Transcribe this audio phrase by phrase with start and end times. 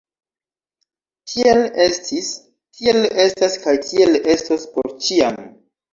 [1.33, 2.31] Tiel estis,
[2.79, 5.39] tiel estas kaj tiel estos por ĉiam!